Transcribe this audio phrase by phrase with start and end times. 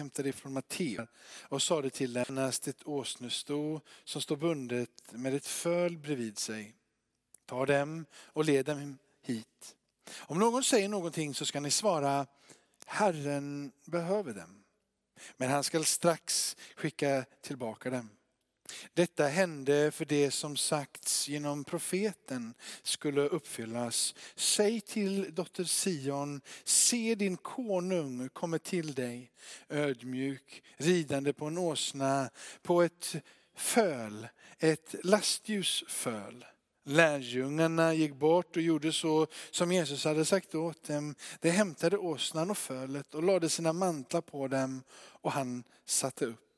[0.00, 1.08] hämtade ifrån Matteus
[1.42, 6.74] och sade till dem, ett åsnesto som står bundet med ett föl bredvid sig.
[7.46, 9.76] Ta dem och led dem hit.
[10.18, 12.26] Om någon säger någonting så ska ni svara,
[12.86, 14.64] Herren behöver dem.
[15.36, 18.10] Men han ska strax skicka tillbaka dem.
[18.94, 24.14] Detta hände för det som sagts genom profeten skulle uppfyllas.
[24.34, 29.32] Säg till dotter Sion, se din konung kommer till dig,
[29.68, 32.30] ödmjuk, ridande på en åsna,
[32.62, 33.16] på ett
[33.56, 34.28] föl,
[34.58, 36.44] ett lastljusföl.
[36.84, 41.14] Lärjungarna gick bort och gjorde så som Jesus hade sagt åt dem.
[41.40, 46.49] De hämtade åsnan och fölet och lade sina mantlar på dem och han satte upp.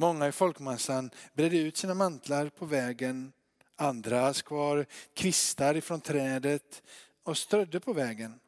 [0.00, 3.32] Många i folkmassan bredde ut sina mantlar på vägen.
[3.76, 6.82] Andra skar kvistar ifrån trädet
[7.22, 8.40] och strödde på vägen.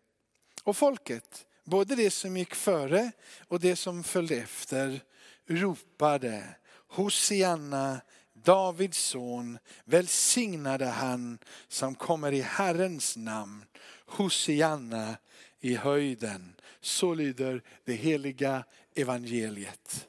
[0.65, 3.13] Och folket, både det som gick före
[3.49, 5.01] och det som följde efter,
[5.47, 6.45] ropade
[6.89, 8.01] Hosianna,
[8.33, 13.65] Davids son, välsignade han som kommer i Herrens namn.
[14.07, 15.17] Hosianna
[15.61, 16.55] i höjden.
[16.81, 18.65] Så lyder det heliga
[18.95, 20.07] evangeliet.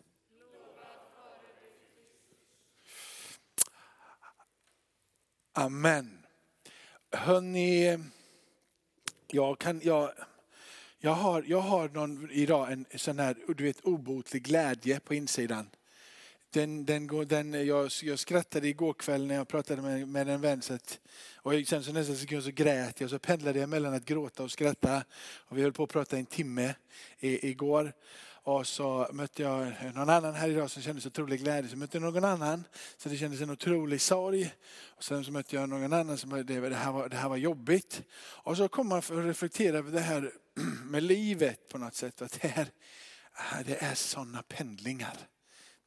[5.54, 6.26] Amen.
[7.12, 7.98] Hörni,
[9.28, 10.12] jag, kan, jag,
[11.00, 15.70] jag, har, jag har någon, idag en sån här du vet, obotlig glädje på insidan.
[16.50, 20.62] Den, den, den, jag, jag skrattade igår kväll när jag pratade med, med en vän.
[20.62, 21.00] Så att,
[21.36, 23.10] och sen så nästa sekund så grät jag.
[23.10, 25.04] Så pendlade jag mellan att gråta och skratta.
[25.22, 26.76] Och vi höll på att prata en timme
[27.20, 27.94] i, igår.
[28.44, 31.70] Och så mötte jag någon annan här idag som kände så otrolig glädje.
[31.70, 32.64] Så mötte jag någon annan
[32.98, 34.54] så det kändes en otrolig sorg.
[34.88, 37.38] Och sen så mötte jag någon annan som det, det, här, var, det här var
[37.38, 38.02] jobbigt.
[38.18, 40.32] Och så kom man för att reflektera över det här
[40.86, 42.22] med livet på något sätt.
[42.22, 42.68] Att det, här,
[43.66, 45.18] det är sådana pendlingar.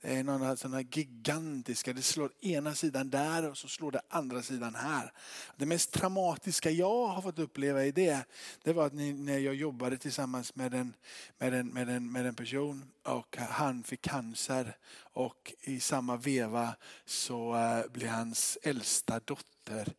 [0.05, 4.00] Eh, det är några sådana gigantiska, det slår ena sidan där och så slår det
[4.08, 5.12] andra sidan här.
[5.56, 8.24] Det mest traumatiska jag har fått uppleva i det,
[8.62, 10.95] det var att när jag jobbade tillsammans med en,
[11.39, 16.77] med en, med en, med en person och han fick cancer och i samma veva
[17.05, 19.92] så eh, blev hans äldsta dotter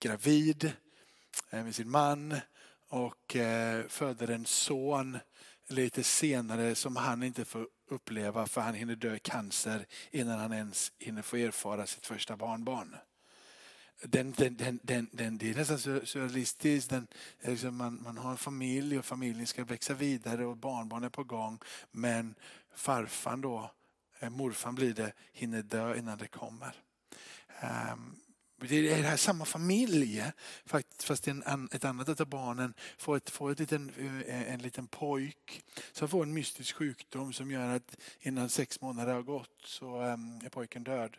[0.00, 0.72] gravid
[1.50, 2.34] eh, med sin man
[2.88, 3.36] och
[3.88, 5.18] föder en son
[5.68, 10.52] lite senare som han inte får uppleva för han hinner dö i cancer innan han
[10.52, 12.96] ens hinner få erfara sitt första barnbarn.
[14.02, 16.90] Den, den, den, den, den, det är nästan surrealistiskt.
[16.90, 17.06] Den,
[17.40, 21.24] liksom man, man har en familj och familjen ska växa vidare och barnbarn är på
[21.24, 21.58] gång.
[21.90, 22.34] Men
[22.74, 23.70] farfan då,
[24.20, 26.74] eh, morfan blir det, hinner dö innan det kommer.
[27.92, 28.20] Um,
[28.58, 33.30] det är det här samma familj, eh, fast en, ett annat av barnen får, ett,
[33.30, 33.92] får ett liten,
[34.26, 39.14] eh, en liten pojk som får en mystisk sjukdom som gör att innan sex månader
[39.14, 41.16] har gått så ehm, är pojken död.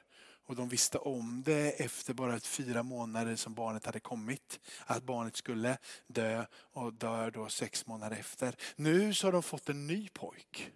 [0.47, 4.59] Och de visste om det efter bara fyra månader som barnet hade kommit.
[4.85, 5.77] Att barnet skulle
[6.07, 8.55] dö och dör då sex månader efter.
[8.75, 10.71] Nu så har de fått en ny pojk.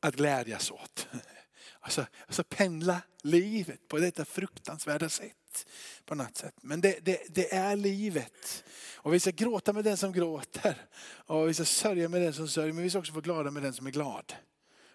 [0.00, 1.08] Att glädjas åt.
[1.80, 5.66] Alltså, alltså pendla livet på detta fruktansvärda sätt.
[6.04, 6.54] På något sätt.
[6.62, 8.64] Men det, det, det, är livet.
[8.96, 10.76] Och vi ska gråta med den som gråter.
[11.04, 12.72] Och vi ska sörja med den som sörjer.
[12.72, 14.34] Men vi ska också vara glada med den som är glad.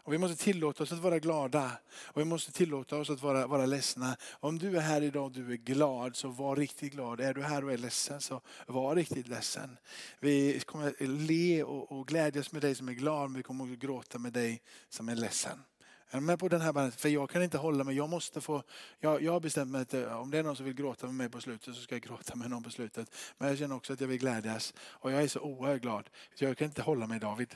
[0.07, 1.71] Och vi måste tillåta oss att vara glada.
[2.03, 4.17] Och vi måste tillåta oss att vara, vara ledsna.
[4.31, 7.21] Om du är här idag och du är glad, så var riktigt glad.
[7.21, 9.77] Är du här och är ledsen, så var riktigt ledsen.
[10.19, 13.75] Vi kommer le och, och glädjas med dig som är glad, men vi kommer också
[13.75, 15.63] gråta med dig som är ledsen.
[16.09, 17.01] Är med på den här bandet?
[17.01, 17.95] För jag kan inte hålla mig.
[17.95, 18.63] Jag måste få,
[18.99, 21.15] jag, jag har bestämt mig att eh, om det är någon som vill gråta med
[21.15, 23.15] mig på slutet så ska jag gråta med någon på slutet.
[23.37, 24.73] Men jag känner också att jag vill glädjas.
[24.79, 26.09] Och jag är så oerhört glad.
[26.35, 27.55] Jag kan inte hålla mig David.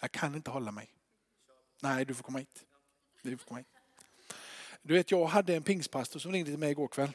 [0.00, 0.90] Jag kan inte hålla mig.
[1.82, 2.64] Nej, du får komma hit.
[3.22, 3.66] Du får komma hit.
[4.82, 7.12] Du vet, jag hade en pingstpastor som ringde till mig igår kväll.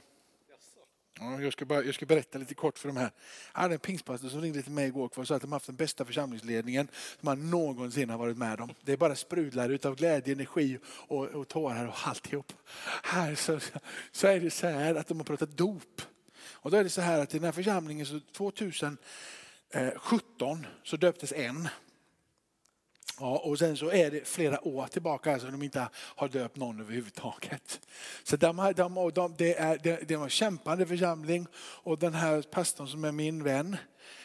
[1.19, 3.11] Ja, jag, ska bara, jag ska berätta lite kort för de här.
[3.53, 5.65] Jag hade en pingstpastor som ringde till mig igår kväll och sa att de haft
[5.65, 6.87] den bästa församlingsledningen
[7.19, 8.73] som han någonsin har varit med om.
[8.81, 12.53] Det är bara sprudlar utav glädje, energi och, och tårar och alltihop.
[13.03, 13.59] Här så,
[14.11, 16.01] så är det så här att de har pratat dop.
[16.51, 18.99] Och då är det så här att i den här församlingen så 2017
[19.71, 21.69] eh, så döptes en.
[23.19, 26.79] Ja, och sen så är det flera år tillbaka som de inte har döpt någon
[26.79, 27.79] överhuvudtaget.
[28.23, 32.41] Så de, de, de, det, är, de, de var en kämpande församling och den här
[32.41, 33.77] pastorn som är min vän,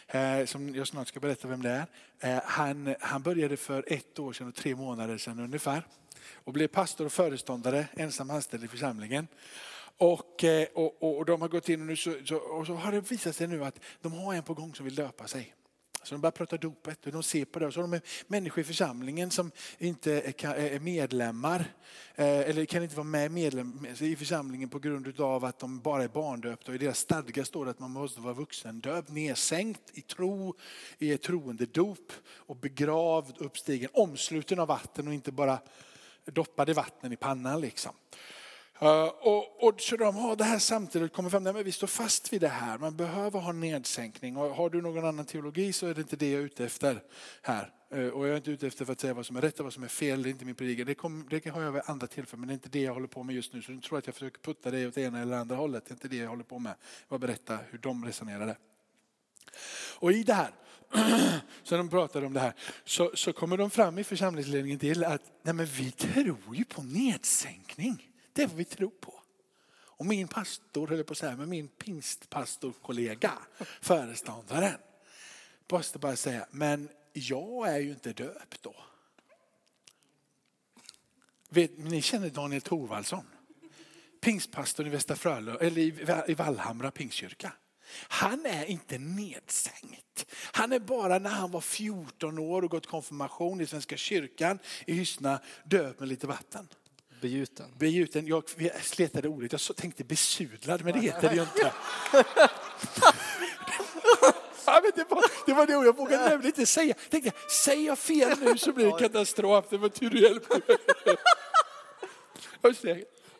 [0.08, 1.86] eh, som jag snart ska berätta vem det
[2.20, 5.86] är, eh, han, han började för ett år sedan och tre månader sedan ungefär.
[6.34, 9.28] Och blev pastor och föreståndare, ensam anställd i församlingen.
[9.96, 12.92] Och, eh, och, och, de har gått in och, nu så, så, och så har
[12.92, 15.54] det visat sig nu att de har en på gång som vill döpa sig.
[16.04, 17.66] Så de börjar prata dopet och de ser på det.
[17.66, 21.64] Och så har de människor i församlingen som inte är medlemmar
[22.14, 26.04] eh, eller kan inte vara med medlem i församlingen på grund av att de bara
[26.04, 26.70] är barndöpta.
[26.70, 30.54] Och I deras stadgar står det att man måste vara vuxendöpt, nedsänkt i tro,
[30.98, 35.58] i ett troendedop och begravd, uppstigen, omsluten av vatten och inte bara
[36.24, 37.60] doppad i vatten i pannan.
[37.60, 37.92] Liksom.
[38.82, 41.86] Eh, och, och, så de har det här samtidigt kommer fram, nej, men vi står
[41.86, 44.36] fast vid det här, man behöver ha nedsänkning.
[44.36, 47.02] Och har du någon annan teologi så är det inte det jag är ute efter
[47.42, 47.72] här.
[47.90, 49.64] Eh, och jag är inte ute efter för att säga vad som är rätt och
[49.64, 50.86] vad som är fel, det är inte min predikan.
[50.86, 53.06] Det, kom, det har jag vid andra tillfällen, men det är inte det jag håller
[53.06, 53.62] på med just nu.
[53.62, 55.94] Så du tror att jag försöker putta dig åt ena eller andra hållet, det är
[55.94, 56.74] inte det jag håller på med.
[57.08, 58.56] Jag berätta hur de resonerade.
[59.98, 60.50] Och i det här,
[61.62, 65.22] så de pratade om det här, så, så kommer de fram i församlingsledningen till att
[65.42, 68.11] nej men vi tror ju på nedsänkning.
[68.32, 69.14] Det är vad vi tror på.
[69.74, 73.32] Och min pastor, höll på att säga, men min pingstpastorkollega,
[73.80, 74.78] föreståndaren,
[75.70, 78.74] måste bara säga, men jag är ju inte döpt då.
[81.48, 83.24] Vet, ni känner Daniel Thorvaldsson?
[84.20, 87.52] Pingstpastorn i Västra Frölunda, eller i Vallhamra pingstkyrka.
[87.94, 90.26] Han är inte nedsänkt.
[90.32, 94.92] Han är bara när han var 14 år och gått konfirmation i Svenska kyrkan i
[94.92, 96.68] Hyssna döpt med lite vatten.
[97.22, 97.66] Begjuten.
[97.78, 98.26] Begjuten.
[98.26, 98.44] Jag
[98.82, 99.52] sletade ordet.
[99.52, 101.72] Jag tänkte besudlad, men det heter det ju inte.
[104.66, 106.94] Ja, men det, var, det var det jag vågade nämligen inte säga.
[107.10, 107.32] Tänkte,
[107.64, 109.64] säger jag fel nu så blir det katastrof.
[109.70, 110.60] Det var tur du hjälpte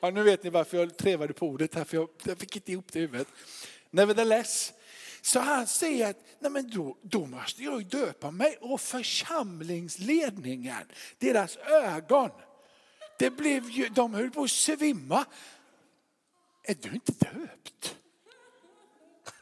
[0.00, 2.73] Ja, nu vet ni varför jag trevade på ordet här, för jag, jag fick inte
[2.73, 3.28] ihop det i huvudet.
[3.90, 4.73] Nevertheless,
[5.23, 10.85] så han säger att Nej, men då, då måste jag döpa mig och församlingsledningen,
[11.19, 12.31] deras ögon
[13.22, 15.24] det blev ju, de höll på att svimma.
[16.62, 17.96] Är du inte döpt?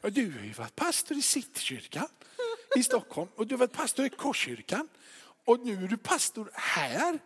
[0.03, 2.09] Du har ju varit pastor i Citykyrkan
[2.77, 4.88] i Stockholm och du har varit pastor i Korskyrkan.
[5.44, 7.19] Och nu är du pastor här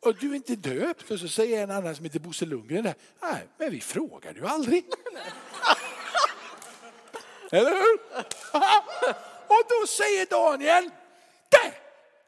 [0.00, 1.10] och du är inte döpt.
[1.10, 4.46] Och så säger en annan som heter Bosse Lundgren där, nej men vi frågade ju
[4.46, 4.84] aldrig.
[7.50, 7.98] Eller hur?
[9.46, 10.90] Och då säger Daniel,
[11.48, 11.72] det,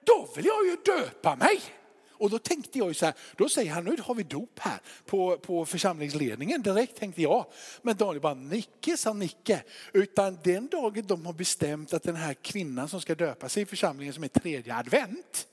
[0.05, 1.78] då vill jag ju döpa mig.
[2.19, 4.81] Och då tänkte jag ju så här, då säger han nu har vi dop här
[5.06, 6.62] på, på församlingsledningen.
[6.62, 7.47] Direkt tänkte jag.
[7.82, 9.62] Men Daniel bara, Nicke sa Nicke.
[9.93, 13.67] Utan den dagen de har bestämt att den här kvinnan som ska döpa sig i
[13.67, 15.47] församlingen som är tredje advent.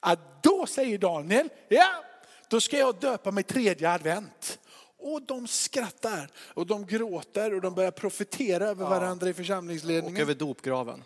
[0.00, 2.04] Att då säger Daniel, ja
[2.48, 4.58] då ska jag döpa mig tredje advent.
[4.98, 10.16] Och de skrattar och de gråter och de börjar profetera över varandra i församlingsledningen.
[10.16, 11.04] Och över dopgraven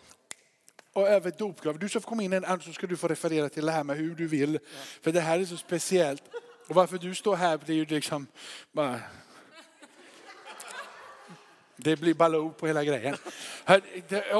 [0.93, 1.79] och över dopgrav.
[1.79, 3.97] Du ska få komma in en så ska du få referera till det här med
[3.97, 4.53] hur du vill.
[4.53, 4.59] Ja.
[5.01, 6.23] För det här är så speciellt.
[6.67, 8.27] Och varför du står här det är ju liksom
[8.71, 8.99] bara
[11.83, 13.15] det blir Baloo på hela grejen.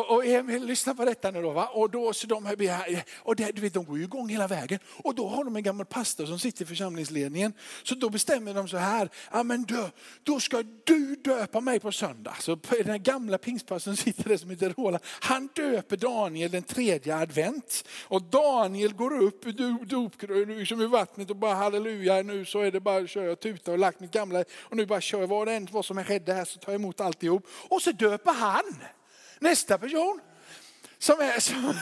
[0.07, 1.51] Och Emil, lyssna på detta nu då.
[1.51, 1.67] Va?
[1.67, 2.45] Och, då, så de,
[3.15, 4.79] och det, du vet, de går ju igång hela vägen.
[5.03, 7.53] Och då har de en gammal pastor som sitter i församlingsledningen.
[7.83, 9.89] Så då bestämmer de så här, ja, men då,
[10.23, 12.35] då ska du döpa mig på söndag.
[12.39, 15.03] Så den här gamla pingstpastorn sitter där som heter Roland.
[15.05, 17.83] Han döper Daniel den tredje advent.
[18.03, 22.71] Och Daniel går upp ur dopgrunden liksom i vattnet och bara halleluja, nu så är
[22.71, 24.43] det bara att köra och tuta och lagt mitt gamla.
[24.59, 27.01] Och nu bara kör vad det än vad som skedde här så tar jag emot
[27.01, 27.47] allt alltihop.
[27.69, 28.63] Och så döper han
[29.39, 30.19] nästa person
[30.97, 31.73] som är, som,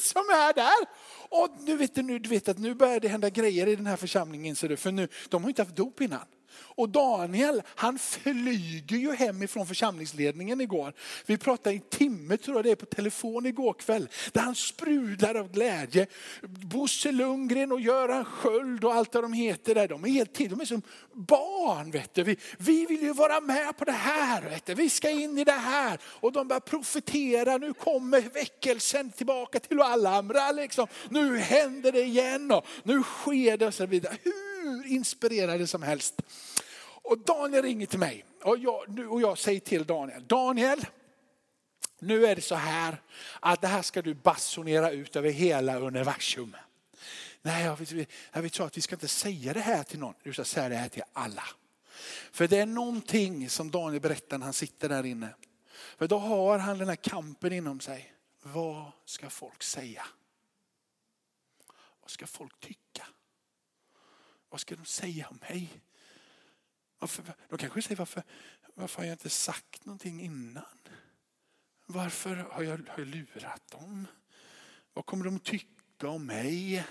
[0.00, 0.86] som är där.
[1.28, 3.96] Och nu vet du, du vet att nu börjar det hända grejer i den här
[3.96, 4.56] församlingen.
[4.56, 6.26] För nu, de har inte haft dop innan.
[6.56, 10.92] Och Daniel, han flyger ju hem ifrån församlingsledningen igår.
[11.26, 14.08] Vi pratade en timme tror jag det är på telefon igår kväll.
[14.32, 16.06] Där han sprudlar av glädje.
[16.42, 19.88] Bosse Lundgren och Göran Sköld och allt vad de heter där.
[19.88, 21.90] De är helt till, de är som barn.
[21.90, 22.22] Vet du.
[22.22, 24.42] Vi, vi vill ju vara med på det här.
[24.42, 24.74] Vet du.
[24.74, 25.98] Vi ska in i det här.
[26.04, 27.58] Och de börjar profetera.
[27.58, 30.52] Nu kommer väckelsen tillbaka till alla andra.
[30.52, 30.86] Liksom.
[31.08, 34.16] Nu händer det igen och nu sker det och så vidare.
[34.22, 36.22] Hur hur inspirerade som helst.
[37.02, 40.86] Och Daniel ringer till mig och jag, och jag säger till Daniel, Daniel,
[41.98, 43.02] nu är det så här
[43.40, 46.56] att det här ska du basunera ut över hela universum.
[47.42, 50.14] Nej, jag vet, jag vet så att vi ska inte säga det här till någon,
[50.22, 51.44] du ska säga det här till alla.
[52.32, 55.34] För det är någonting som Daniel berättar när han sitter där inne.
[55.98, 58.14] För då har han den här kampen inom sig.
[58.42, 60.06] Vad ska folk säga?
[62.00, 63.06] Vad ska folk tycka?
[64.50, 65.82] Vad ska de säga om mig?
[66.98, 68.22] Varför, de kanske säger varför,
[68.74, 70.78] varför har jag inte sagt någonting innan?
[71.86, 74.06] Varför har jag, har jag lurat dem?
[74.94, 76.84] Vad kommer de tycka om mig?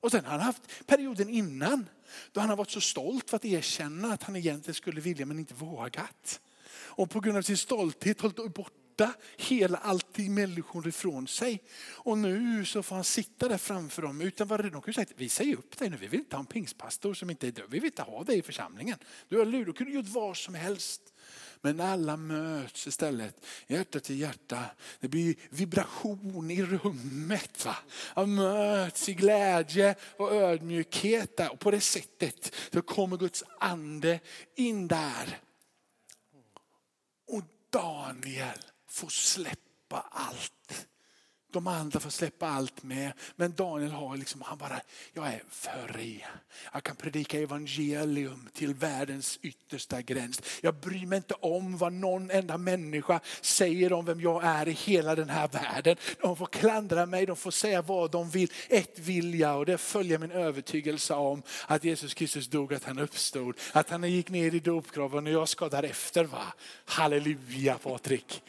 [0.00, 1.88] Och sen har han haft perioden innan
[2.32, 5.38] då han har varit så stolt för att erkänna att han egentligen skulle vilja men
[5.38, 6.40] inte vågat.
[6.72, 11.62] Och på grund av sin stolthet hållit bort skydda hela allting människor ifrån sig.
[11.94, 14.20] Och nu så får han sitta där framför dem.
[14.20, 15.06] Utan vad de kunde säga?
[15.06, 17.52] sagt, vi säger upp dig nu, vi vill inte ha en pingstpastor som inte är
[17.52, 17.64] död.
[17.68, 18.98] Vi vill inte ha dig i församlingen.
[19.28, 21.00] Du har lur, du kunde gjort vad som helst.
[21.64, 24.64] Men alla möts istället, hjärta till hjärta.
[25.00, 27.64] Det blir vibration i rummet.
[27.64, 27.76] Va?
[28.16, 31.36] Man möts i glädje och ödmjukhet.
[31.36, 31.52] Där.
[31.52, 34.20] Och på det sättet så kommer Guds ande
[34.56, 35.38] in där.
[37.28, 40.86] Och Daniel får släppa allt.
[41.52, 43.12] De andra får släppa allt med.
[43.36, 44.80] Men Daniel har liksom, han bara,
[45.12, 46.24] jag är fri.
[46.72, 50.42] Jag kan predika evangelium till världens yttersta gräns.
[50.60, 54.72] Jag bryr mig inte om vad någon enda människa säger om vem jag är i
[54.72, 55.96] hela den här världen.
[56.20, 58.52] De får klandra mig, de får säga vad de vill.
[58.68, 62.98] Ett vill jag och det följer min övertygelse om att Jesus Kristus dog, att han
[62.98, 63.56] uppstod.
[63.72, 66.24] Att han gick ner i dopgraven och jag ska därefter.
[66.24, 66.54] Va?
[66.84, 68.42] Halleluja Patrik.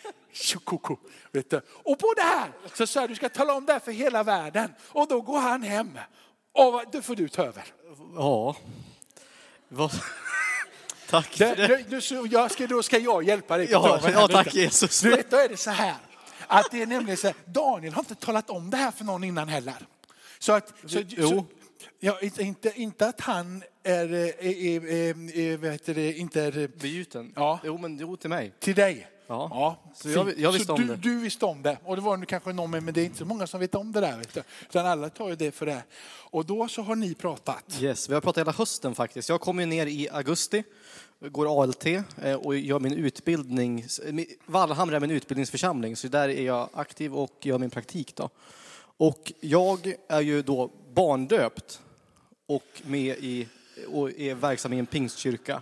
[1.31, 1.61] Vet du.
[1.67, 4.73] Och på det här så sa du ska tala om det här för hela världen.
[4.81, 5.99] Och då går han hem.
[6.51, 7.63] Och då får du ta över.
[8.15, 8.55] Ja.
[9.67, 9.91] Vad...
[11.09, 11.67] Tack för det.
[11.67, 11.85] det.
[11.89, 13.67] Nu, så jag ska, då ska jag hjälpa dig.
[13.71, 14.53] Ja, ja tack.
[14.53, 15.01] Jesus.
[15.01, 15.95] Du vet, då är det så här.
[16.47, 19.23] Att det är nämligen så här, Daniel har inte talat om det här för någon
[19.23, 19.75] innan heller.
[20.39, 21.29] Så att, så, Jo.
[21.29, 21.45] så,
[21.99, 26.67] ja, inte, inte att han är, är, är, är, är vad heter det, inte är
[26.67, 27.33] Begjuten?
[27.35, 27.59] Ja.
[27.63, 28.53] Jo, men jo till mig.
[28.59, 29.07] till dig.
[29.27, 29.77] Ja.
[29.95, 30.15] Så fint.
[30.15, 30.95] jag- jag visste så om du, det.
[30.95, 31.77] Du visste om det.
[31.85, 33.91] Och det var nu kanske någon men det är inte så många som vet om
[33.91, 34.17] det där.
[34.17, 34.43] Vet du.
[34.69, 35.83] Utan alla tar ju det för det.
[36.31, 37.77] Och då så har ni pratat.
[37.81, 39.29] Yes, vi har pratat hela hösten faktiskt.
[39.29, 40.63] Jag kommer ju ner i augusti,
[41.19, 43.85] går ALT eh, och gör min utbildning.
[44.45, 48.29] Vallhamra är min utbildningsförsamling, så där är jag aktiv och gör min praktik då.
[48.97, 51.81] Och jag är ju då barndöpt
[52.47, 53.47] och med i
[53.87, 55.61] och är verksam i en pingstkyrka.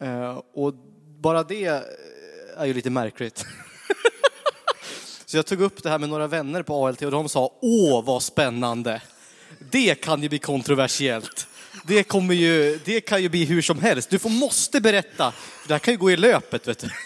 [0.00, 0.74] Eh, Och
[1.18, 1.84] bara det
[2.58, 3.46] är ju lite märkligt.
[5.26, 8.04] Så jag tog upp det här med några vänner på ALT och de sa åh
[8.04, 9.02] vad spännande.
[9.58, 11.46] Det kan ju bli kontroversiellt.
[11.84, 14.10] Det, kommer ju, det kan ju bli hur som helst.
[14.10, 15.32] Du får, måste berätta.
[15.66, 16.90] Det här kan ju gå i löpet vet du.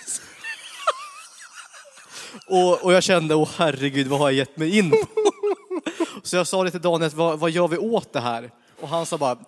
[2.46, 4.96] Och, och jag kände, åh herregud vad har jag gett mig in på?
[6.22, 8.50] Så jag sa det till Daniel, vad, vad gör vi åt det här?
[8.80, 9.38] Och han sa bara,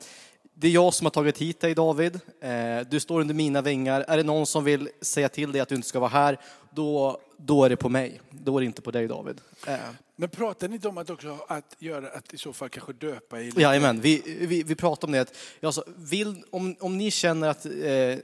[0.54, 2.20] det är jag som har tagit hit dig David.
[2.40, 2.50] Eh,
[2.90, 4.04] du står under mina vingar.
[4.08, 6.38] Är det någon som vill säga till dig att du inte ska vara här,
[6.70, 8.20] då, då är det på mig.
[8.30, 9.40] Då är det inte på dig David.
[9.66, 9.76] Eh,
[10.16, 13.40] Men pratar ni inte om att också att göra att i så fall kanske döpa
[13.40, 15.20] i Jajamän, vi, vi, vi pratade om det.
[15.20, 18.18] Att, alltså, vill, om, om ni känner att, eh,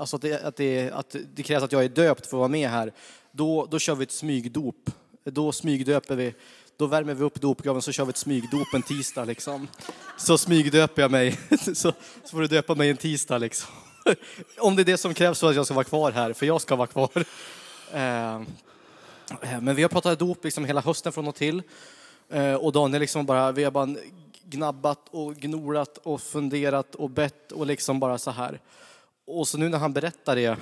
[0.00, 2.48] alltså att, det, att, det, att det krävs att jag är döpt för att vara
[2.48, 2.92] med här,
[3.32, 4.90] då, då kör vi ett smygdop.
[5.24, 6.34] Då smygdöper vi.
[6.78, 9.68] Då värmer vi upp dopgraven så kör vi ett smygdop en tisdag liksom.
[10.16, 11.38] Så smygdöper jag mig.
[11.60, 11.92] Så, så
[12.30, 13.70] får du döpa mig en tisdag liksom.
[14.58, 16.60] Om det är det som krävs för att jag ska vara kvar här, för jag
[16.60, 17.24] ska vara kvar.
[17.92, 21.62] Eh, eh, men vi har pratat dop liksom hela hösten från och till.
[22.28, 23.94] Eh, och Daniel liksom bara, vi har bara
[24.44, 28.60] gnabbat och gnolat och funderat och bett och liksom bara så här.
[29.26, 30.56] Och så nu när han berättar det,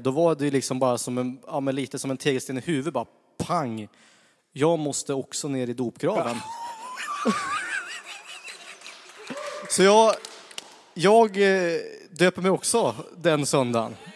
[0.00, 2.94] då var det liksom bara som en, ja, men lite som en tegelsten i huvudet,
[2.94, 3.06] bara
[3.38, 3.88] pang.
[4.52, 6.36] Jag måste också ner i dopgraven.
[9.70, 10.14] Så jag,
[10.94, 11.80] jag eh,
[12.10, 13.96] döper mig också den söndagen.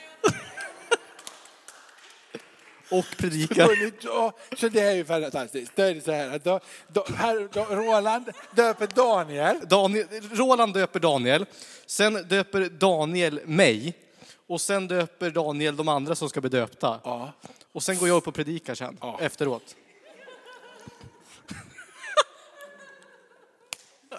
[2.91, 3.69] Och predikar.
[4.03, 5.73] Ja, Så det är ju fantastiskt.
[5.77, 9.57] Då är det så här att då, då, här, då, Roland döper Daniel.
[9.69, 11.47] Daniel, Roland döper Daniel,
[11.87, 13.95] sen döper Daniel mig
[14.47, 17.01] och sen döper Daniel de andra som ska bli döpta.
[17.05, 17.33] Ja.
[17.73, 19.19] Och sen går jag upp och predikar sen, Ja.
[19.21, 19.77] efteråt.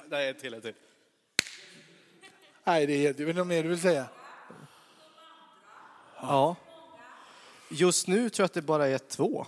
[0.10, 0.74] Nej, en till, en till.
[2.64, 3.20] Nej, det är helt...
[3.20, 4.06] Är det något mer du vill säga?
[6.22, 6.56] Ja.
[7.72, 9.46] Just nu tror jag att det bara är två.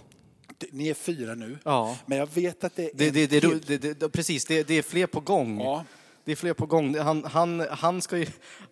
[0.57, 1.57] Det- Ni är fyra nu.
[1.65, 1.97] Ja.
[2.05, 2.91] Men jag vet att det är...
[2.93, 5.61] Det, det, det, det, det, det, precis, det, det är fler på gång.
[5.61, 5.85] Ja.
[6.25, 6.99] Det är fler på gång.
[6.99, 8.27] Han, han, han ska ju,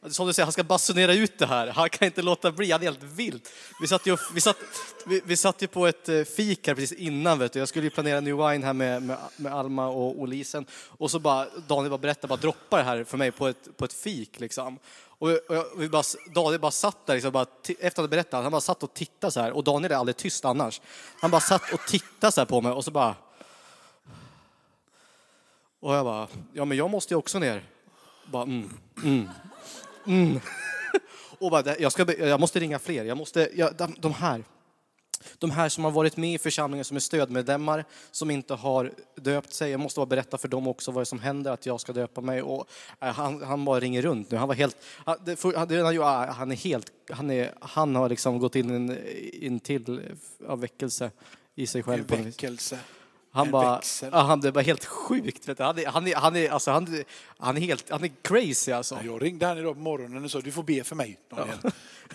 [0.10, 1.68] som du säger, han ska basunera ut det här.
[1.68, 3.52] Han kan inte låta bli, han är helt vilt.
[3.82, 4.58] Vi satt ju, vi satt,
[5.06, 7.60] vi, vi satt ju på ett eh, fik här precis innan, vet du.
[7.60, 10.66] Jag skulle ju planera New Wine här med, med, med Alma och, och Lisen.
[10.88, 13.86] Och så bara, Daniel bara berättade, bara droppar det här för mig på ett, på
[13.86, 14.80] ett fik liksom.
[15.20, 16.04] Och, och jag, vi bara,
[16.36, 19.32] Daniel bara satt där, liksom, bara, efter att han berättat, han bara satt och tittade
[19.32, 19.52] så här.
[19.52, 20.82] Och Daniel är aldrig tyst annars.
[21.22, 23.16] Han bara satt och tittade så här på mig och så bara,
[25.80, 27.64] och jag bara, ja men jag måste ju också ner.
[28.32, 28.70] Bara, mm,
[29.04, 29.30] mm,
[30.08, 30.40] mm.
[31.40, 33.06] Och bara, jag, ska, jag måste ringa fler.
[33.06, 34.44] Jag måste, jag, de, de här.
[35.38, 39.54] de här som har varit med i församlingen som är stödmedlemmar, som inte har döpt
[39.54, 39.72] sig.
[39.72, 42.42] Jag måste bara berätta för dem också vad som händer, att jag ska döpa mig.
[42.42, 42.68] Och
[43.02, 44.38] äh, han, han bara ringer runt nu.
[44.38, 48.40] Han var helt, han, det, för, äh, han, är helt, han, är, han har liksom
[48.40, 50.02] gått in, i en, en till
[50.48, 51.12] äh, väckelse
[51.56, 52.14] i sig själv.
[52.14, 52.80] En väckelse.
[53.32, 55.48] Han bara, ja, han, det var helt sjukt.
[55.48, 55.64] Vet du.
[55.64, 57.04] Han, är, han, är, han, är, alltså, han,
[57.38, 59.00] han är helt, han är crazy alltså.
[59.06, 61.58] Jag ringde han idag på morgonen och sa du får be för mig Daniel.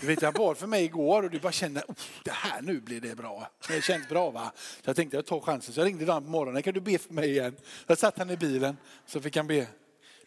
[0.00, 2.80] Du vet jag bad för mig igår och du bara kände "Oh, det här nu
[2.80, 3.48] blir det bra.
[3.68, 4.52] Det känns bra va?
[4.56, 5.74] Så jag tänkte jag tar chansen.
[5.74, 6.62] Så jag ringde Dan på morgonen.
[6.62, 7.56] Kan du be för mig igen?
[7.86, 8.76] Så satt han i bilen
[9.06, 9.66] så fick han be,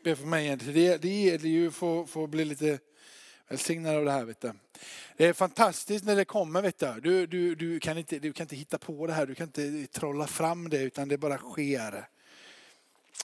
[0.03, 0.59] be för mig igen.
[0.63, 2.79] Det, det gäller ju att få, få bli lite
[3.49, 4.25] välsignad av det här.
[4.25, 4.51] Vet du.
[5.17, 6.61] Det är fantastiskt när det kommer.
[6.61, 6.99] Vet du.
[7.01, 9.25] Du, du, du, kan inte, du kan inte hitta på det här.
[9.25, 12.07] Du kan inte trolla fram det utan det bara sker.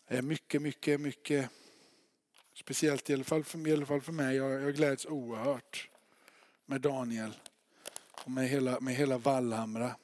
[0.08, 1.50] Det är mycket, mycket, mycket
[2.54, 4.36] Speciellt i alla fall för, i alla fall för mig.
[4.36, 5.90] Jag, jag gläds oerhört
[6.66, 7.34] med Daniel
[8.12, 9.96] och med hela, med hela Vallhamra.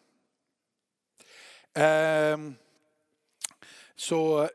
[1.73, 2.55] Ehm,
[3.95, 4.49] så eh,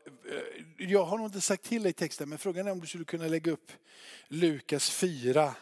[0.77, 3.27] jag har nog inte sagt till dig texten, men frågan är om du skulle kunna
[3.27, 3.71] lägga upp
[4.27, 5.55] Lukas 4.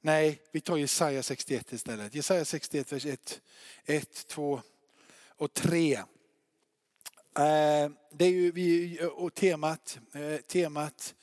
[0.00, 2.14] Nej, vi tar Jesaja 61 istället.
[2.14, 3.40] Jesaja 61, vers 1,
[3.84, 4.62] 1 2
[5.36, 5.94] och 3.
[5.94, 6.04] Eh,
[8.12, 11.14] det är ju vi, och temat, eh, temat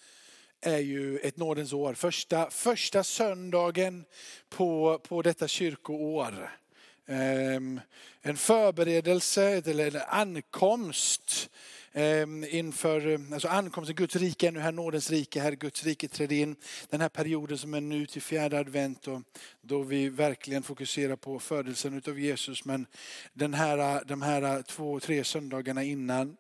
[0.62, 1.94] är ju ett nådens år.
[1.94, 4.06] Första, första söndagen
[4.50, 6.60] på, på detta kyrkoår.
[7.08, 7.82] Ehm,
[8.22, 11.50] en förberedelse eller en ankomst
[11.98, 16.08] Ehm, inför eh, alltså ankomsten, Guds rike är nu här, nådens rike här, Guds rike
[16.08, 16.56] trädde in.
[16.90, 19.22] Den här perioden som är nu till fjärde advent och
[19.62, 22.66] då vi verkligen fokuserar på födelsen utav Jesus.
[22.66, 22.88] Men
[23.34, 26.38] den här, eh, de här eh, två, tre söndagarna innan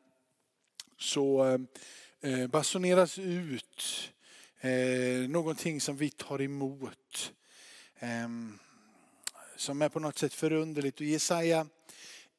[0.98, 1.46] så
[2.22, 4.12] eh, basuneras ut
[4.62, 7.34] eh, någonting som vi tar emot.
[8.00, 8.30] Eh,
[9.56, 11.00] som är på något sätt förunderligt.
[11.00, 11.68] Och Jesaja,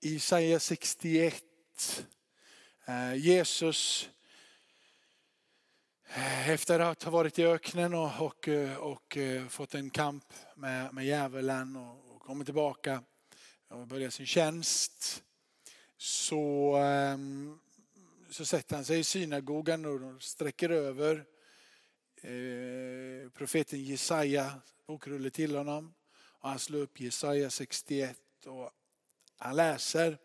[0.00, 1.44] Jesaja 61,
[2.88, 4.08] Eh, Jesus
[6.08, 10.24] eh, efter att ha varit i öknen och, och, eh, och fått en kamp
[10.54, 13.02] med, med djävulen och, och kommit tillbaka
[13.68, 15.22] och börjat sin tjänst
[15.96, 17.58] så, ehm,
[18.30, 21.24] så sätter han sig i synagogan och sträcker över
[22.22, 25.94] eh, profeten Jesaja bokrulle till honom.
[26.18, 28.70] Och han slår upp Jesaja 61 och
[29.38, 30.18] han läser.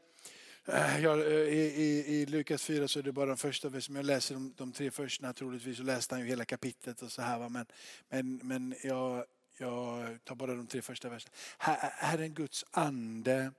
[0.74, 4.00] Eh, jag, eh, i, i, I Lukas 4 så är det bara de första verserna.
[4.00, 7.22] Jag läser de, de tre första troligtvis så läste han ju hela kapitlet och så
[7.22, 7.40] här.
[7.40, 7.50] Va?
[7.50, 7.66] Men,
[8.10, 9.26] men, men jag,
[9.58, 11.34] jag tar bara de tre första verserna.
[11.58, 13.52] Herren Guds ande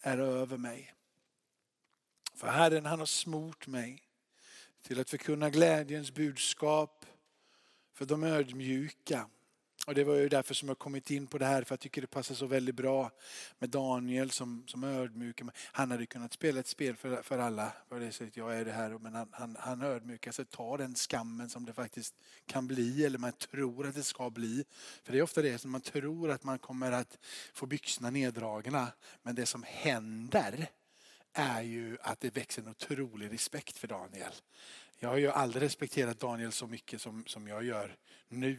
[0.00, 0.94] är över mig.
[2.34, 4.02] För Herren han har smort mig
[4.82, 7.06] till att förkunna glädjens budskap
[7.94, 9.28] för de ödmjuka.
[9.86, 12.00] Och det var ju därför som jag kommit in på det här, för jag tycker
[12.00, 13.10] det passar så väldigt bra
[13.58, 15.40] med Daniel som, som ödmjuk.
[15.72, 18.72] Han hade kunnat spela ett spel för, för alla, för det sättet jag är det
[18.72, 22.14] här, men han, han, han ödmjukar sig, tar den skammen som det faktiskt
[22.46, 24.64] kan bli, eller man tror att det ska bli.
[25.04, 27.18] För det är ofta det som man tror att man kommer att
[27.54, 30.68] få byxorna neddragna, men det som händer
[31.32, 34.32] är ju att det växer en otrolig respekt för Daniel.
[34.98, 37.96] Jag har ju aldrig respekterat Daniel så mycket som, som jag gör
[38.28, 38.58] nu.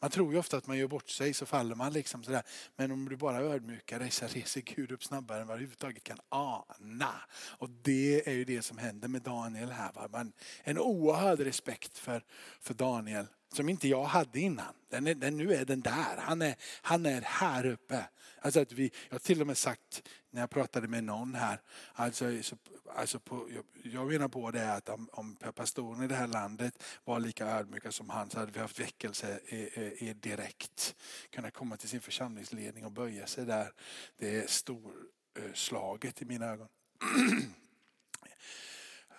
[0.00, 2.42] Man tror ju ofta att man gör bort sig så faller man liksom sådär.
[2.76, 6.04] Men om du bara ödmjukar dig så reser Gud upp snabbare än vad du överhuvudtaget
[6.04, 7.14] kan ana.
[7.58, 9.92] Och det är ju det som händer med Daniel här.
[9.92, 10.08] Va?
[10.12, 10.32] Man,
[10.64, 12.24] en oerhörd respekt för,
[12.60, 14.74] för Daniel som inte jag hade innan.
[14.90, 16.16] Den är, den, nu är den där.
[16.18, 18.04] Han är, han är här uppe.
[18.40, 21.60] Alltså att vi, jag har till och med sagt när jag pratade med någon här,
[21.92, 22.56] alltså, så,
[22.96, 26.82] alltså på, jag, jag menar på det att om, om pastorn i det här landet
[27.04, 30.94] var lika ödmjuka som han så hade vi haft väckelse i, i, i direkt.
[31.30, 33.72] Kunna komma till sin församlingsledning och böja sig där.
[34.18, 36.68] Det är storslaget i mina ögon.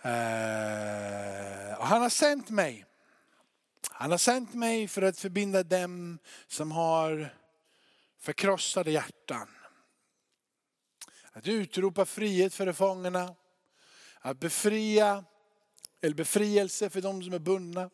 [0.06, 2.86] Uh, och han har sänt mig.
[3.99, 7.33] Han har sänt mig för att förbinda dem som har
[8.19, 9.47] förkrossade hjärtan.
[11.31, 13.36] Att utropa frihet för de fångarna.
[14.19, 15.25] Att befria,
[16.01, 17.89] eller befrielse för de som är bundna.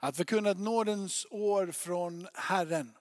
[0.00, 2.96] Att förkunna ett nådens år från Herren.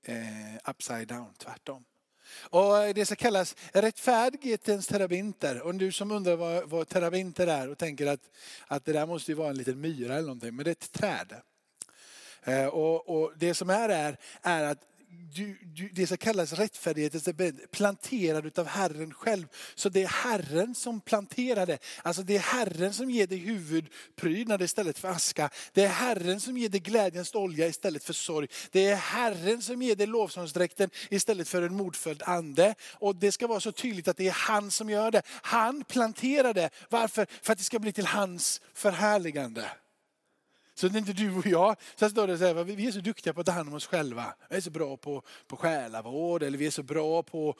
[0.03, 1.85] eh, upside down, tvärtom.
[2.33, 5.61] Och eh, det ska kallas rättfärdighetens terabinter.
[5.61, 8.21] Och du som undrar vad, vad terabinter är och tänker att,
[8.67, 10.91] att det där måste ju vara en liten myra eller någonting, men det är ett
[10.91, 11.33] träd.
[12.43, 14.79] Eh, och, och, det som är är, är att
[15.35, 17.29] du, du, det som kallas rättfärdighetens
[17.71, 19.47] planterad utav Herren själv.
[19.75, 21.77] Så det är Herren som planterar det.
[22.03, 25.49] Alltså det är Herren som ger dig huvudprydnad istället för aska.
[25.73, 28.47] Det är Herren som ger dig glädjens olja istället för sorg.
[28.71, 32.75] Det är Herren som ger dig lovsångsdräkten istället för en mordföljd ande.
[32.93, 35.21] Och det ska vara så tydligt att det är han som gör det.
[35.27, 36.69] Han planterar det.
[36.89, 37.27] Varför?
[37.41, 39.65] För att det ska bli till hans förhärligande.
[40.75, 41.75] Så det är inte du och jag.
[41.95, 43.87] Sen står det så här, vi är så duktiga på att ta hand om oss
[43.87, 44.33] själva.
[44.49, 47.55] Vi är så bra på, på själavård eller vi är så bra på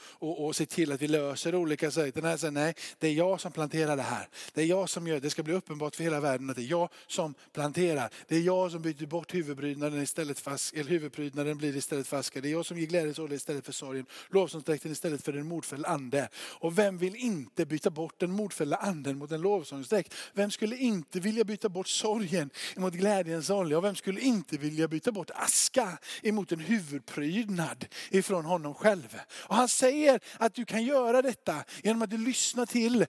[0.49, 2.11] att se till att vi löser olika saker.
[2.11, 4.27] Den här säger, nej, det är jag som planterar det här.
[4.53, 5.29] Det är jag som gör det.
[5.29, 8.09] Ska bli uppenbart för hela världen att det är jag som planterar.
[8.27, 12.41] Det är jag som byter bort huvudprydnaden istället för eller huvudprydnaden blir istället för aska.
[12.41, 14.05] Det är jag som ger glädjens istället för sorgen.
[14.29, 16.29] Lovsångsdräkten istället för en mordfälld ande.
[16.35, 20.13] Och vem vill inte byta bort den mordfällda anden mot en lovsångsdräkt?
[20.33, 23.77] Vem skulle inte vilja byta bort sorgen mot glädjens olja.
[23.77, 29.19] Och vem skulle inte vilja byta bort aska emot en huvudprydnad ifrån honom själv.
[29.31, 33.05] Och han säger att du kan göra detta genom att du lyssnar till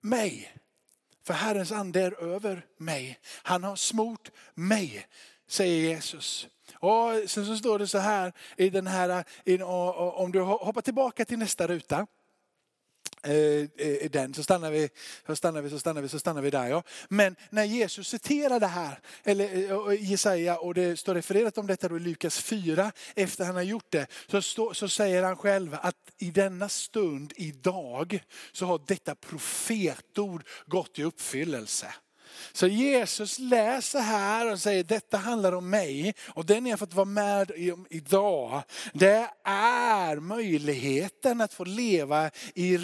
[0.00, 0.52] mig.
[1.26, 3.18] För Herrens ande är över mig.
[3.42, 5.06] Han har smort mig,
[5.48, 6.48] säger Jesus.
[6.74, 9.24] Och sen så står det så här i den här,
[10.18, 12.06] om du hoppar tillbaka till nästa ruta.
[13.26, 14.88] Eh, eh, den så stannar vi,
[15.26, 16.66] så stannar vi, så stannar vi, så stannar vi där.
[16.66, 16.82] Ja.
[17.08, 19.54] Men när Jesus citerar det här, eller
[19.90, 23.62] eh, Jesaja, och det står refererat om detta då i Lukas 4, efter han har
[23.62, 28.20] gjort det, så, stå, så säger han själv att i denna stund, idag,
[28.52, 31.94] så har detta profetord gått i uppfyllelse.
[32.52, 37.04] Så Jesus läser här och säger detta handlar om mig och den jag fått vara
[37.04, 38.62] med om idag.
[38.92, 42.78] Det är möjligheten att få leva i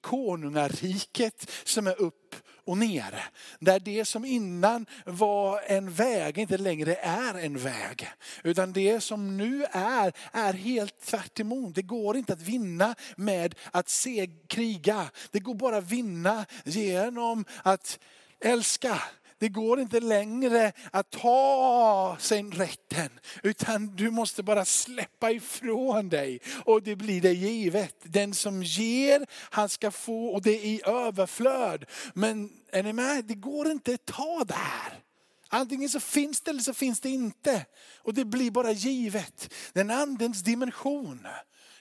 [0.00, 2.34] konungariket som är upp
[2.66, 3.24] och ner.
[3.58, 8.08] Där det som innan var en väg inte längre är en väg.
[8.44, 11.74] Utan det som nu är, är helt tvärt emot.
[11.74, 15.10] Det går inte att vinna med att se kriga.
[15.30, 17.98] Det går bara att vinna genom att
[18.44, 19.02] älska.
[19.38, 23.10] Det går inte längre att ta sig rätten,
[23.42, 27.96] utan du måste bara släppa ifrån dig och det blir dig givet.
[28.02, 31.84] Den som ger, han ska få och det är i överflöd.
[32.14, 33.24] Men är ni med?
[33.24, 35.00] Det går inte att ta där.
[35.48, 37.66] Antingen så finns det eller så finns det inte.
[37.96, 39.54] Och det blir bara givet.
[39.72, 41.26] Den andens dimension.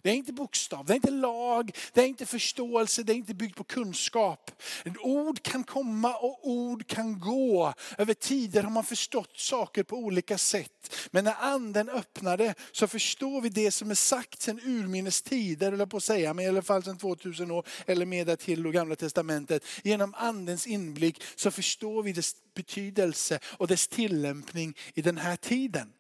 [0.04, 3.34] Det är inte bokstav, det är inte lag, det är inte förståelse, det är inte
[3.34, 4.52] byggt på kunskap.
[5.00, 7.74] Ord kan komma och ord kan gå.
[7.98, 10.96] Över tider har man förstått saker på olika sätt.
[11.12, 15.86] Men när anden öppnade så förstår vi det som är sagt sedan urminnes tider, eller
[15.86, 18.96] på att säga, men i alla fall sedan 2000 år eller mer till och gamla
[18.96, 19.64] testamentet.
[19.84, 25.94] Genom andens inblick så förstår vi dess betydelse och dess tillämpning i den här tiden.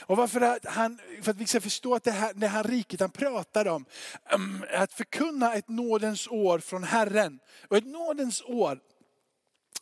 [0.00, 3.10] Och varför han, för att vi ska förstå att det här, det här riket han
[3.10, 3.84] pratar om,
[4.34, 7.38] um, att förkunna ett nådens år från Herren.
[7.68, 8.80] Och ett nådens år,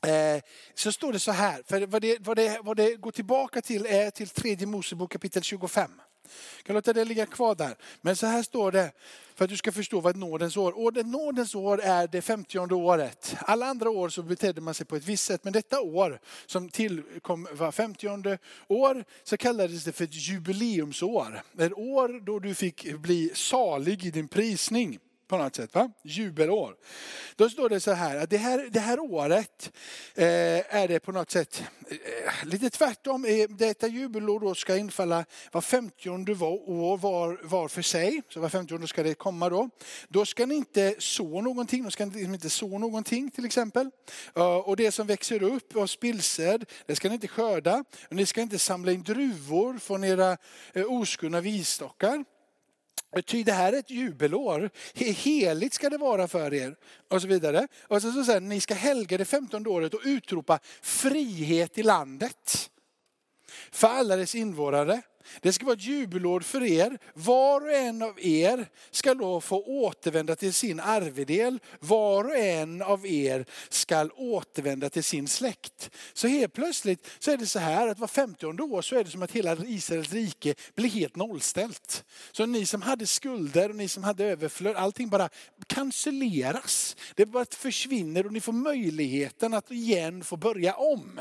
[0.07, 0.43] eh,
[0.75, 3.87] så står det så här, för vad det, vad, det, vad det går tillbaka till
[3.87, 5.91] är till tredje Mosebok kapitel 25.
[6.57, 7.77] Jag kan låta det ligga kvar där.
[8.01, 8.93] Men så här står det,
[9.35, 12.23] för att du ska förstå vad ett nådens år Och ett nådens år är det
[12.23, 13.37] femtionde året.
[13.39, 16.69] Alla andra år så betedde man sig på ett visst sätt, men detta år som
[16.69, 21.43] tillkom var femtionde år så kallades det för ett jubileumsår.
[21.59, 25.75] Ett år då du fick bli salig i din prisning på något sätt.
[25.75, 25.91] Va?
[26.03, 26.77] Jubelår.
[27.37, 29.73] Då står det så här att det här, det här året
[30.15, 33.25] eh, är det på något sätt eh, lite tvärtom.
[33.25, 38.23] Eh, detta jubelår då ska infalla var femtionde år var, var för sig.
[38.29, 39.71] Så var femtionde ska det komma då.
[40.09, 41.85] Då ska ni inte så någonting.
[41.85, 43.91] Då ska ni liksom inte så någonting till exempel.
[44.37, 47.85] Eh, och det som växer upp av spillsäd, det ska ni inte skörda.
[48.09, 50.37] Och ni ska inte samla in druvor från era
[50.73, 52.25] eh, oskurna visstockar.
[53.27, 54.71] Ty det här är ett jubelår.
[54.95, 56.77] Heligt ska det vara för er.
[57.11, 57.69] Och så vidare.
[57.83, 62.71] Och så, så säger ni ska helga det femtonde året och utropa frihet i landet.
[63.75, 65.03] För alla dess invånare.
[65.41, 66.99] Det ska vara ett jubelår för er.
[67.15, 71.59] Var och en av er ska då få återvända till sin arvedel.
[71.81, 75.91] Var och en av er ska återvända till sin släkt.
[76.13, 79.11] Så helt plötsligt så är det så här att var femtionde år så är det
[79.11, 82.05] som att hela Israels rike blir helt nollställt.
[82.33, 85.29] Så ni som hade skulder och ni som hade överflöd, allting bara
[85.67, 86.97] cancelleras.
[87.15, 91.21] Det bara försvinner och ni får möjligheten att igen få börja om.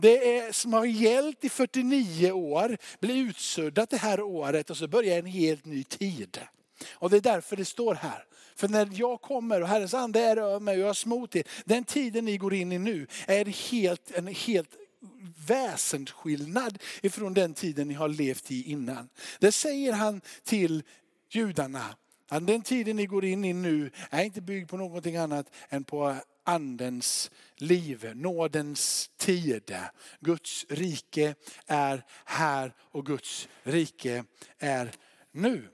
[0.00, 4.88] Det är, som har gällt i 49 år blir utsuddat det här året och så
[4.88, 6.40] börjar en helt ny tid.
[6.90, 8.24] Och det är därför det står här.
[8.56, 11.42] För när jag kommer och Herrens ande är över mig och jag har smort er,
[11.64, 14.70] den tiden ni går in i nu är helt, en helt
[15.46, 19.08] väsensskillnad ifrån den tiden ni har levt i innan.
[19.38, 20.82] Det säger han till
[21.30, 21.84] judarna.
[22.40, 26.16] Den tiden ni går in i nu är inte byggd på någonting annat än på
[26.48, 29.76] andens liv, nådens tid.
[30.20, 31.34] Guds rike
[31.66, 34.24] är här och Guds rike
[34.58, 34.90] är
[35.32, 35.68] nu.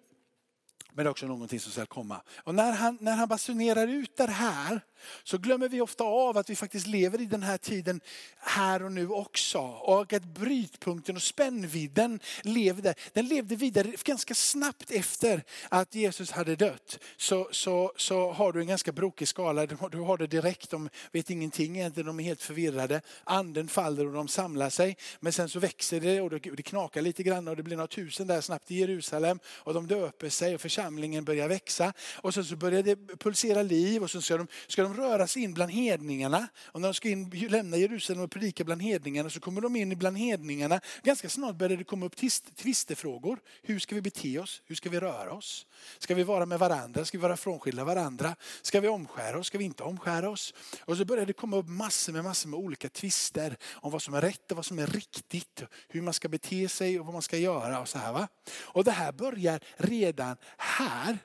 [0.92, 2.22] Men det är också någonting som ska komma.
[2.36, 4.80] Och när han, när han basunerar ut det här
[5.24, 8.00] så glömmer vi ofta av att vi faktiskt lever i den här tiden
[8.38, 9.58] här och nu också.
[9.58, 16.56] Och att brytpunkten och spännvidden levde, den levde vidare ganska snabbt efter att Jesus hade
[16.56, 16.98] dött.
[17.16, 21.30] Så, så, så har du en ganska brokig skala, du har det direkt, de vet
[21.30, 23.00] ingenting egentligen, de är helt förvirrade.
[23.24, 24.96] Anden faller och de samlar sig.
[25.20, 28.26] Men sen så växer det och det knakar lite grann och det blir några tusen
[28.26, 29.38] där snabbt i Jerusalem.
[29.46, 31.92] Och de döper sig och församlingen börjar växa.
[32.16, 35.42] Och sen så börjar det pulsera liv och så ska de, ska de röra sig
[35.42, 36.48] in bland hedningarna.
[36.56, 39.98] Och när de ska in, lämna Jerusalem och predika bland hedningarna så kommer de in
[39.98, 40.80] bland hedningarna.
[41.02, 42.16] Ganska snart börjar det komma upp
[42.56, 43.38] tvistefrågor.
[43.62, 44.62] Hur ska vi bete oss?
[44.66, 45.66] Hur ska vi röra oss?
[45.98, 47.04] Ska vi vara med varandra?
[47.04, 48.36] Ska vi vara frånskilda varandra?
[48.62, 49.46] Ska vi omskära oss?
[49.46, 50.54] Ska vi inte omskära oss?
[50.80, 54.14] Och så börjar det komma upp massor med massor med olika tvister om vad som
[54.14, 55.62] är rätt och vad som är riktigt.
[55.88, 58.12] Hur man ska bete sig och vad man ska göra och så här.
[58.12, 58.28] Va?
[58.60, 61.18] Och det här börjar redan här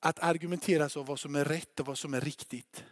[0.00, 2.84] att argumentera så vad som är rätt och vad som är riktigt.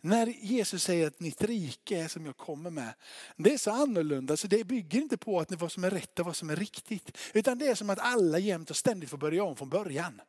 [0.00, 2.94] När Jesus säger att mitt rike är som jag kommer med,
[3.36, 6.26] det är så annorlunda så det bygger inte på att vad som är rätt och
[6.26, 7.18] vad som är riktigt.
[7.32, 10.20] Utan det är som att alla jämt och ständigt får börja om från början.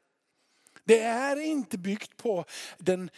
[0.83, 2.45] Det är inte byggt på
[2.77, 3.09] den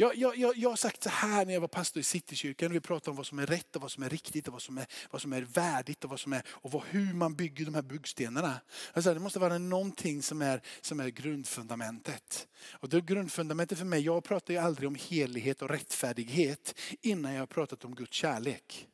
[0.00, 2.80] jag, jag, jag, jag har sagt så här när jag var pastor i Citykyrkan, vi
[2.80, 4.86] pratade om vad som är rätt och vad som är riktigt och vad som är,
[5.10, 7.82] vad som är värdigt och, vad som är, och vad, hur man bygger de här
[7.82, 8.60] byggstenarna.
[8.92, 12.48] Alltså, det måste vara någonting som är, som är grundfundamentet.
[12.70, 17.40] Och det grundfundamentet för mig, jag pratar ju aldrig om helighet och rättfärdighet innan jag
[17.40, 18.88] har pratat om Guds kärlek.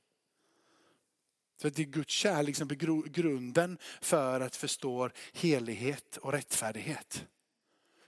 [1.62, 7.26] Så det är Guds kärlek som är grunden för att förstå helighet och rättfärdighet.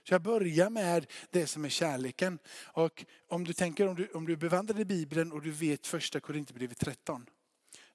[0.09, 2.39] Så jag börjar med det som är kärleken.
[2.63, 6.19] Och om du tänker om du, om du bevandrar i Bibeln och du vet första
[6.19, 7.25] Korinthierbrevet 13.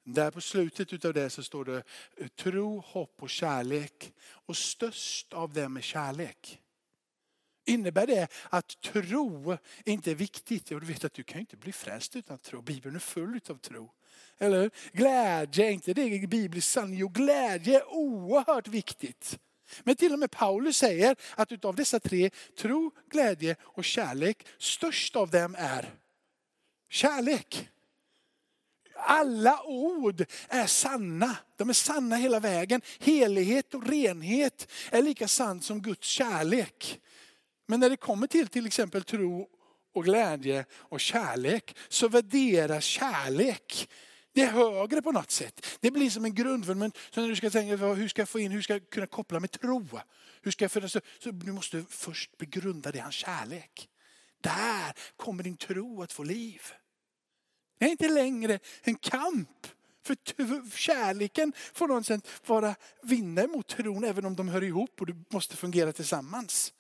[0.04, 1.82] Där på slutet av det så står det
[2.16, 4.12] eh, tro, hopp och kärlek.
[4.26, 6.60] Och störst av dem är kärlek.
[7.66, 10.70] Innebär det att tro inte är viktigt?
[10.70, 12.62] Ja, du vet att du kan inte bli frälst utan tro.
[12.62, 13.92] Bibeln är full av tro.
[14.38, 16.98] Eller Glädje, är inte det bibliskt sanning?
[16.98, 19.38] Jo, glädje är oerhört viktigt.
[19.82, 25.16] Men till och med Paulus säger att utav dessa tre, tro, glädje och kärlek, störst
[25.16, 25.94] av dem är
[26.88, 27.68] kärlek.
[28.96, 31.36] Alla ord är sanna.
[31.56, 32.80] De är sanna hela vägen.
[33.00, 37.00] Helighet och renhet är lika sant som Guds kärlek.
[37.66, 39.48] Men när det kommer till till exempel tro
[39.94, 43.88] och glädje och kärlek så värderas kärlek
[44.34, 45.66] det är högre på något sätt.
[45.80, 46.98] Det blir som en grundfundament.
[47.10, 49.40] Så när du ska tänka, hur ska jag få in, hur ska jag kunna koppla
[49.40, 49.88] med tro?
[50.42, 50.88] Hur ska jag föda?
[50.88, 53.88] så, så du måste först begrunda det, hans kärlek.
[54.40, 56.62] Där kommer din tro att få liv.
[57.78, 59.66] Det är inte längre en kamp.
[60.06, 65.24] För kärleken får något vara vinna mot tron även om de hör ihop och du
[65.28, 66.72] måste fungera tillsammans.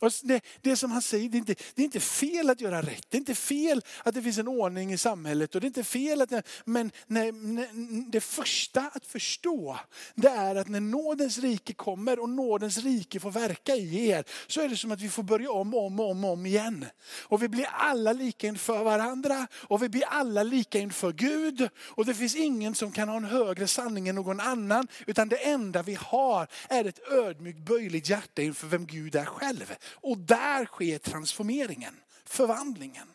[0.00, 2.82] Alltså, det, det som han säger, det är, inte, det är inte fel att göra
[2.82, 3.04] rätt.
[3.08, 5.54] Det är inte fel att det finns en ordning i samhället.
[5.54, 6.32] Och det är inte fel att,
[6.64, 7.68] men nej, nej,
[8.08, 9.78] det första att förstå,
[10.14, 14.60] det är att när nådens rike kommer och nådens rike får verka i er, så
[14.60, 16.86] är det som att vi får börja om, och om, om, om igen.
[17.22, 21.68] Och vi blir alla lika inför varandra och vi blir alla lika inför Gud.
[21.80, 24.88] Och det finns ingen som kan ha en högre sanning än någon annan.
[25.06, 29.74] Utan det enda vi har är ett ödmjukt böjligt hjärta inför vem Gud är själv.
[29.90, 33.08] Och där sker transformeringen, förvandlingen.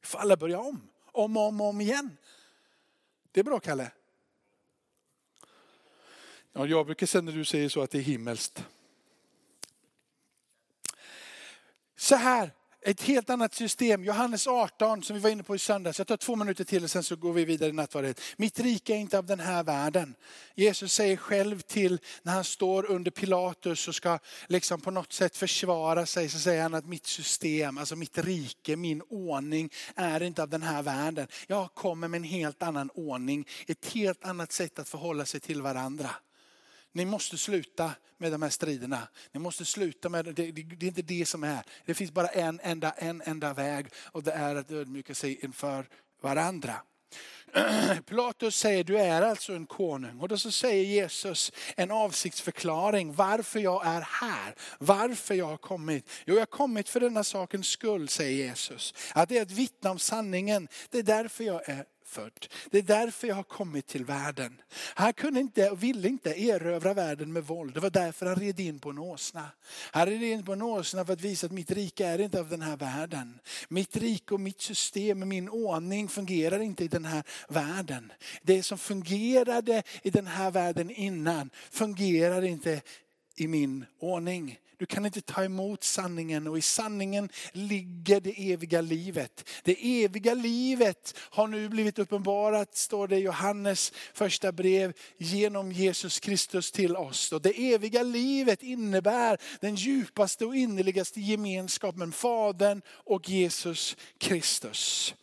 [0.00, 2.16] Vi får alla börja om, om och om, om igen.
[3.32, 3.90] Det är bra Kalle.
[6.52, 8.64] Ja, jag brukar säga när du säger så att det är himmelskt.
[11.96, 12.50] Så här,
[12.84, 14.04] ett helt annat system.
[14.04, 15.98] Johannes 18 som vi var inne på i söndags.
[15.98, 18.20] Jag tar två minuter till och sen så går vi vidare i nattvardet.
[18.36, 20.14] Mitt rike är inte av den här världen.
[20.54, 24.18] Jesus säger själv till när han står under Pilatus och ska
[24.48, 28.76] liksom på något sätt försvara sig så säger han att mitt system, alltså mitt rike,
[28.76, 31.26] min ordning är inte av den här världen.
[31.46, 35.62] Jag kommer med en helt annan ordning, ett helt annat sätt att förhålla sig till
[35.62, 36.10] varandra
[36.94, 39.08] ni måste sluta med de här striderna.
[39.32, 40.32] Ni måste sluta med det.
[40.32, 41.62] Det, det är inte det som är.
[41.84, 45.88] Det finns bara en enda, en enda väg och det är att ödmjuka sig inför
[46.22, 46.74] varandra.
[48.06, 50.20] Pilatus säger du är alltså en konung.
[50.20, 54.54] Och då så säger Jesus en avsiktsförklaring varför jag är här.
[54.78, 56.10] Varför jag har kommit.
[56.26, 58.94] Jo jag har kommit för denna sakens skull säger Jesus.
[59.14, 60.68] Att det är att vittna om sanningen.
[60.90, 62.46] Det är därför jag är född.
[62.70, 64.60] Det är därför jag har kommit till världen.
[64.94, 67.74] Han kunde inte och ville inte erövra världen med våld.
[67.74, 69.48] Det var därför han red in på en åsna.
[69.90, 72.48] Han red in på en åsna för att visa att mitt rike är inte av
[72.48, 73.38] den här världen.
[73.68, 78.12] Mitt rike och mitt system, min ordning fungerar inte i den här världen.
[78.42, 82.82] Det som fungerade i den här världen innan fungerar inte
[83.36, 84.58] i min ordning.
[84.76, 89.48] Du kan inte ta emot sanningen och i sanningen ligger det eviga livet.
[89.62, 96.20] Det eviga livet har nu blivit uppenbarat, står det i Johannes första brev, genom Jesus
[96.20, 97.32] Kristus till oss.
[97.32, 105.14] Och det eviga livet innebär den djupaste och innerligaste gemenskapen, Fadern och Jesus Kristus.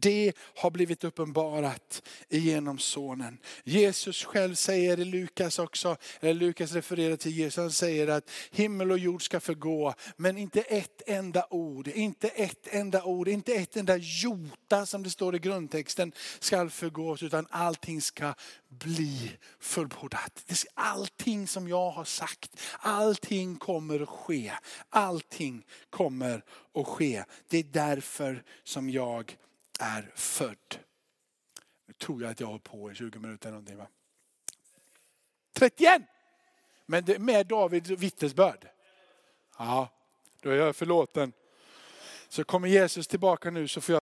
[0.00, 3.38] Det har blivit uppenbarat genom sonen.
[3.64, 8.90] Jesus själv säger i Lukas också, eller Lukas refererar till Jesus, han säger att himmel
[8.90, 13.76] och jord ska förgå, men inte ett enda ord, inte ett enda ord, inte ett
[13.76, 18.34] enda jota som det står i grundtexten ska förgås, utan allting ska
[18.68, 20.44] bli fullbordat.
[20.74, 24.52] Allting som jag har sagt, allting kommer att ske.
[24.90, 27.24] Allting kommer att ske.
[27.48, 29.36] Det är därför som jag
[29.78, 30.78] är född.
[31.86, 33.86] Nu tror jag att jag har på i 20 minuter någonting va?
[35.52, 36.02] 31!
[36.86, 38.68] Men det, med Davids vittnesbörd.
[39.58, 39.88] Ja,
[40.40, 41.32] då är jag förlåten.
[42.28, 44.02] Så kommer Jesus tillbaka nu så får jag